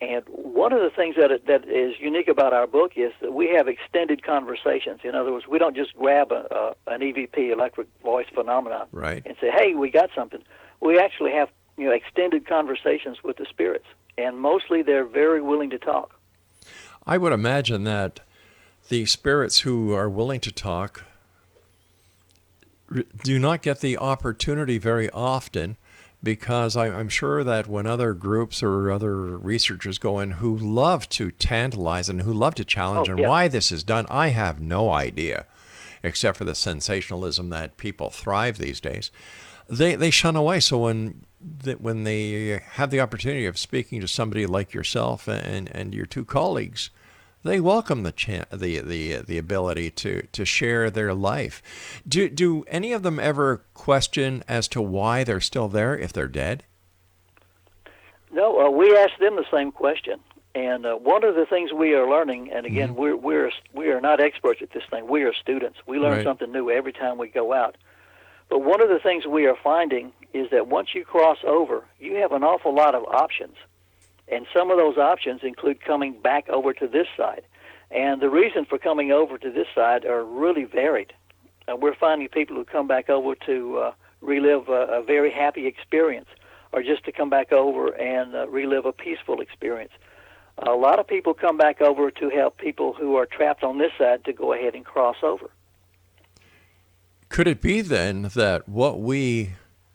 [0.00, 3.48] And one of the things that that is unique about our book is that we
[3.56, 5.00] have extended conversations.
[5.02, 9.22] In other words, we don't just grab a, a, an EVP, electric voice phenomenon, Right.
[9.26, 10.40] and say, "Hey, we got something."
[10.80, 13.86] We actually have you know extended conversations with the spirits,
[14.16, 16.14] and mostly they're very willing to talk.
[17.04, 18.20] I would imagine that
[18.88, 21.04] the spirits who are willing to talk
[23.22, 25.76] do not get the opportunity very often
[26.22, 31.08] because I, am sure that when other groups or other researchers go in who love
[31.10, 33.28] to tantalize and who love to challenge Oh, and yeah.
[33.28, 35.46] why this is done, I have no idea,
[36.02, 39.10] except for the sensationalism that people thrive these days.
[39.68, 40.60] They they shun away.
[40.60, 45.68] So when that when they have the opportunity of speaking to somebody like yourself and
[45.70, 46.90] and your two colleagues,
[47.44, 51.62] they welcome the chan the the the ability to to share their life.
[52.06, 56.28] Do do any of them ever question as to why they're still there if they're
[56.28, 56.64] dead?
[58.32, 60.20] No, uh, we ask them the same question.
[60.54, 64.00] And uh, one of the things we are learning, and again, we're we're we are
[64.00, 65.06] not experts at this thing.
[65.06, 65.78] We are students.
[65.86, 66.24] We learn Right.
[66.24, 67.76] something new every time we go out.
[68.48, 72.16] But one of the things we are finding is that once you cross over, you
[72.16, 73.56] have an awful lot of options,
[74.30, 77.42] and some of those options include coming back over to this side.
[77.90, 81.12] And the reason for coming over to this side are really varied.
[81.66, 85.66] Uh, we're finding people who come back over to uh, relive a, a very happy
[85.66, 86.28] experience,
[86.72, 89.92] or just to come back over and uh, relive a peaceful experience.
[90.58, 93.92] A lot of people come back over to help people who are trapped on this
[93.96, 95.50] side to go ahead and cross over.
[97.28, 99.50] Could it be then that what we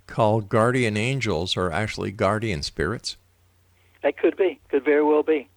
[0.07, 3.17] call guardian angels are actually guardian spirits?
[4.03, 5.47] That could be, could very well be.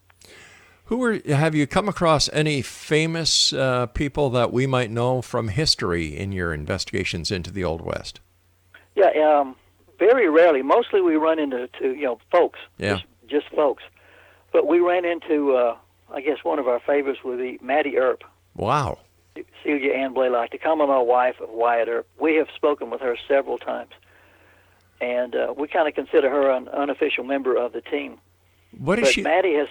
[0.85, 5.49] Who are have you come across any famous uh, people that we might know from
[5.49, 8.21] history in your investigations into the Old West?
[8.95, 9.57] Yeah, um,
[9.99, 10.63] very rarely.
[10.63, 12.95] Mostly we run into to, you know folks, Yeah.
[12.95, 13.83] just, just folks.
[14.53, 15.77] But we ran into, uh,
[16.15, 18.23] I guess one of our favorites would be Mattie Earp,
[18.55, 18.99] Wow.
[19.65, 22.07] Celia Ann Blaylock, the common law wife of Wyatt Earp.
[22.19, 23.91] We have spoken with her several times,
[25.01, 28.19] and uh, we kind of consider her an unofficial member of the team.
[28.79, 29.23] What is but she?
[29.23, 29.69] Mattie has,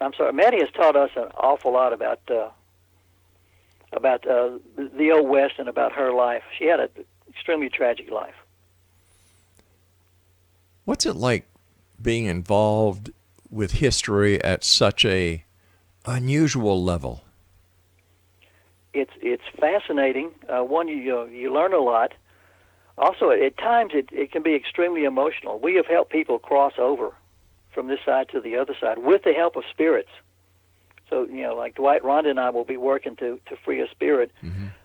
[0.00, 2.48] I'm sorry, Mattie has taught us an awful lot about uh,
[3.92, 6.42] about uh, the- old West and about her life.
[6.58, 6.88] She had an
[7.28, 8.34] extremely tragic life.
[10.84, 11.46] What's it like
[12.00, 13.10] being involved
[13.50, 15.44] with history at such a
[16.04, 17.22] unusual level?
[18.96, 20.30] it's it's fascinating.
[20.48, 22.14] Uh, one, you you, you learn a lot.
[22.98, 25.58] Also, at times it, it can be extremely emotional.
[25.58, 27.12] We have helped people cross over
[27.76, 30.08] from this side to the other side with the help of spirits.
[31.10, 33.88] So you know, like Dwight Rhonda and I will be working to to free a
[33.90, 34.32] spirit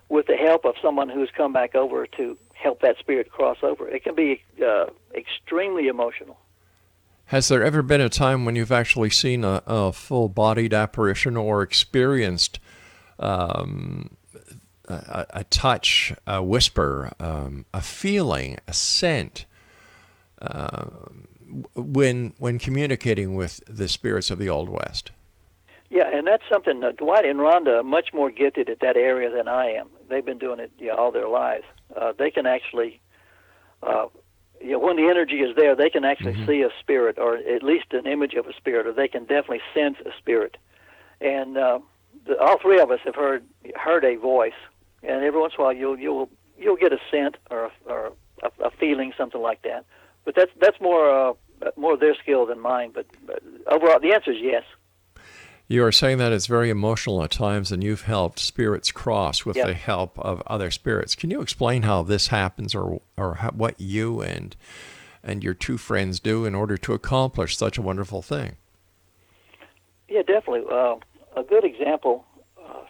[0.08, 3.88] with the help of someone who's come back over to help that spirit cross over.
[3.88, 6.38] It can be uh, extremely emotional.
[7.26, 11.62] Has there ever been a time when you've actually seen a, a full-bodied apparition or
[11.62, 12.60] experienced
[13.18, 14.16] um,
[14.86, 19.46] a, a touch, a whisper, um, a feeling, a scent
[20.42, 20.84] uh,
[21.74, 25.10] when when communicating with the spirits of the Old West?
[25.90, 29.30] Yeah, and that's something uh, Dwight and Rhonda are much more gifted at that area
[29.30, 29.90] than I am.
[30.08, 31.64] They've been doing it know, all their lives.
[31.94, 32.98] Uh, they can actually,
[33.82, 34.06] uh,
[34.58, 37.62] you know, when the energy is there, they can actually see a spirit, or at
[37.62, 40.56] least an image of a spirit, or they can definitely sense a spirit.
[41.20, 41.80] And uh,
[42.26, 43.44] the, all three of us have heard
[43.76, 44.60] heard a voice,
[45.02, 48.12] and every once in a while you'll you'll you'll get a scent or a, or
[48.42, 49.84] a, a feeling, something like that.
[50.24, 51.32] But that's that's more uh,
[51.76, 52.92] more their skill than mine.
[52.94, 54.64] But, but overall, the answer is yes.
[55.68, 59.56] You are saying that it's very emotional at times, and you've helped spirits cross with
[59.56, 59.66] Yep.
[59.66, 61.14] the help of other spirits.
[61.14, 64.54] Can you explain how this happens, or or how, what you and
[65.24, 68.56] and your two friends do in order to accomplish such a wonderful thing?
[70.08, 70.64] Yeah, definitely.
[70.70, 70.96] Uh,
[71.36, 72.26] a good example.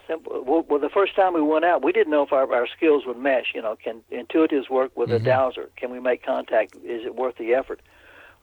[0.07, 0.43] Simple.
[0.45, 3.05] Well, well, the first time we went out, we didn't know if our, our skills
[3.05, 3.53] would mesh.
[3.55, 5.69] You know, can intuitives work with a dowser?
[5.77, 6.75] Can we make contact?
[6.75, 7.81] Is it worth the effort?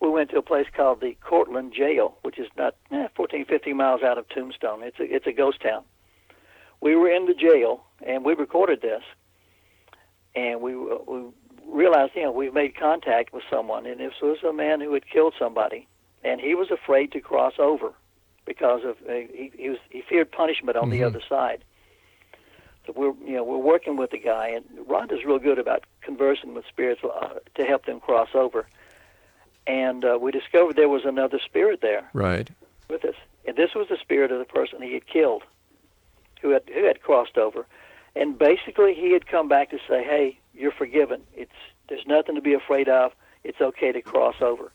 [0.00, 3.76] We went to a place called the Courtland Jail, which is not eh, 14, 15
[3.76, 4.82] miles out of Tombstone.
[4.82, 5.84] It's a it's a ghost town.
[6.80, 9.02] We were in the jail, and we recorded this,
[10.34, 11.24] and we uh, we
[11.66, 15.06] realized, you know, we made contact with someone, and this was a man who had
[15.06, 15.86] killed somebody,
[16.24, 17.92] and he was afraid to cross over
[18.46, 21.62] because of uh, he, he was he feared punishment on the other side.
[22.86, 26.54] So we're you know we're working with the guy, and Rhonda's real good about conversing
[26.54, 28.66] with spirits uh, to help them cross over.
[29.66, 32.50] And uh, we discovered there was another spirit there Right.
[32.88, 33.14] with us,
[33.46, 35.42] and this was the spirit of the person he had killed,
[36.40, 37.66] who had who had crossed over,
[38.16, 41.22] and basically he had come back to say, "Hey, you're forgiven.
[41.36, 41.52] It's
[41.88, 43.12] there's nothing to be afraid of.
[43.44, 44.72] It's okay to cross over."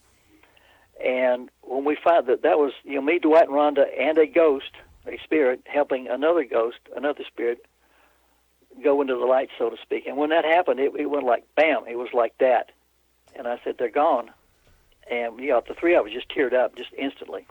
[1.03, 4.25] And when we found that that was you know me, Dwight, and Rhonda, and a
[4.25, 4.71] ghost,
[5.05, 7.65] a spirit helping another ghost, another spirit,
[8.83, 10.05] go into the light, so to speak.
[10.07, 11.83] And when that happened, it, it went like bam.
[11.87, 12.71] It was like that,
[13.35, 14.31] and I said, "They're gone."
[15.09, 17.45] And you know, the three of us just teared up just instantly.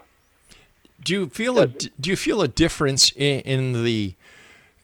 [1.02, 4.14] Do you feel a do you feel a difference in, in the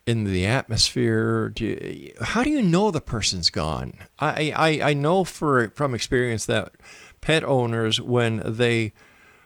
[0.06, 1.48] in the atmosphere?
[1.48, 3.94] Do you, how do you know the person's gone?
[4.18, 6.72] I, I, I know for from experience that
[7.20, 8.92] pet owners when they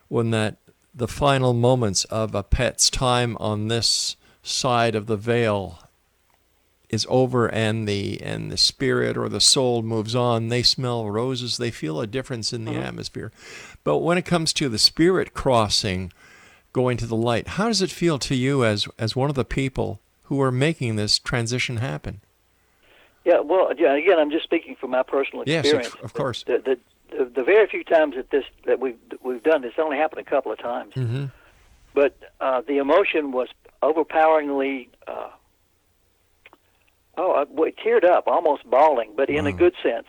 [0.09, 0.57] when that
[0.95, 5.79] the final moments of a pet's time on this side of the veil
[6.89, 11.57] is over and the and the spirit or the soul moves on they smell roses
[11.57, 12.83] they feel a difference in the Mm-hmm.
[12.83, 13.33] atmosphere
[13.83, 16.13] but when it comes to the spirit crossing
[16.73, 19.45] going to the light how does it feel to you as as one of the
[19.45, 22.21] people who are making this transition happen
[23.25, 26.45] Yeah, well, yeah, again, I'm just speaking from my personal experience Yes, of- of course.
[26.45, 26.79] The, the,
[27.17, 30.31] the, the very few times that this that we've we've done this only happened a
[30.31, 31.31] couple of times, Mhm.
[31.95, 33.49] but uh, the emotion was
[33.83, 34.89] overpoweringly.
[35.07, 35.31] Uh,
[37.17, 40.07] oh, I we teared up, almost bawling, but in a good sense,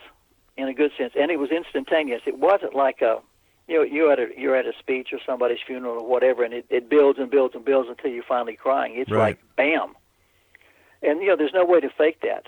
[0.58, 2.22] in a good sense, and it was instantaneous.
[2.26, 3.20] It wasn't like a,
[3.68, 6.54] you know, you're at a you're at a speech or somebody's funeral or whatever, and
[6.54, 8.94] it, it builds and builds and builds until you're finally crying.
[8.98, 9.38] It's Right.
[9.38, 9.96] like bam,
[11.02, 12.48] and you know, there's no way to fake that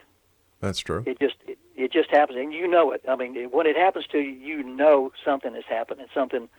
[0.60, 1.04] that's true.
[1.06, 3.02] It just it, it just happens and you know it.
[3.08, 6.50] I mean when it happens to you you know something has happened and something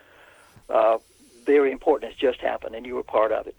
[0.68, 0.98] uh,
[1.44, 3.56] very important has just happened and you were part of it.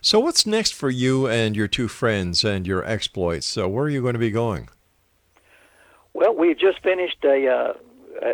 [0.00, 3.46] So what's next for you and your two friends and your exploits?
[3.46, 4.68] So where are you going to be going?
[6.12, 7.72] Well we've just finished a uh,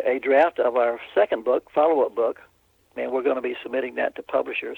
[0.05, 2.39] a draft of our second book follow-up book.
[2.97, 4.77] And we're going to be submitting that to publishers.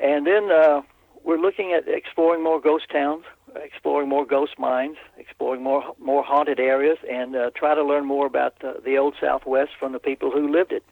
[0.00, 0.82] And then uh,
[1.22, 3.24] we're looking at exploring more ghost towns
[3.56, 8.26] exploring more ghost mines exploring more more haunted areas and uh, try to learn more
[8.26, 10.82] about the, the old southwest from the people who lived it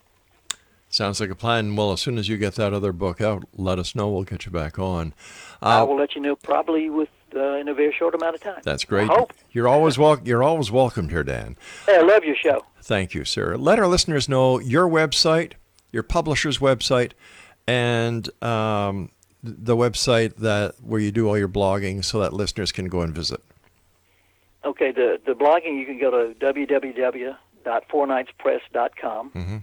[0.88, 3.78] sounds like a plan well as soon as you get that other book out let
[3.78, 5.14] us know we'll get you back on
[5.62, 8.40] I uh, will let you know probably with uh, in a very short amount of
[8.42, 8.60] time.
[8.64, 9.32] that's great I hope.
[9.52, 11.56] you're always wel- you're always welcomed here dan
[11.86, 12.64] Hey, I love your show.
[12.82, 13.56] Thank you, sir.
[13.56, 15.52] Let our listeners know your website,
[15.92, 17.12] your publisher's website,
[17.68, 19.10] and um,
[19.42, 23.14] the website that where you do all your blogging, so that listeners can go and
[23.14, 23.42] visit.
[24.64, 29.30] Okay, the the blogging you can go to www.fourknightspress.com.
[29.30, 29.56] Mm-hmm.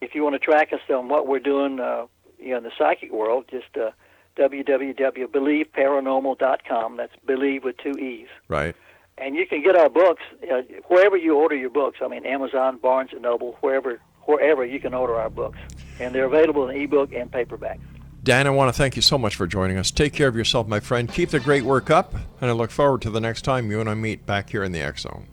[0.00, 2.06] If you want to track us on what we're doing, uh,
[2.38, 3.90] you know, in the psychic world, just uh,
[4.36, 6.96] www.believeparanormal.com.
[6.96, 8.28] That's believe with two e's.
[8.46, 8.76] Right.
[9.20, 11.98] And you can get our books uh, wherever you order your books.
[12.00, 15.58] I mean, Amazon, Barnes and Noble, wherever wherever you can order our books,
[15.98, 17.80] and they're available in ebook and paperback.
[18.22, 19.90] Dan, I want to thank you so much for joining us.
[19.90, 21.10] Take care of yourself, my friend.
[21.10, 23.88] Keep the great work up, and I look forward to the next time you and
[23.88, 25.26] I meet back here in the X Zone.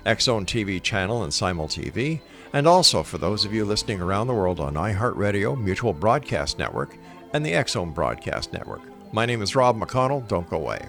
[0.05, 2.21] X Zone TV channel and SimulTV,
[2.57, 6.97] and also for those of you listening around the world on iHeartRadio, Mutual Broadcast Network,
[7.35, 8.81] and the X Zone Broadcast Network.
[9.13, 10.27] My name is Rob McConnell.
[10.27, 10.89] Don't go away.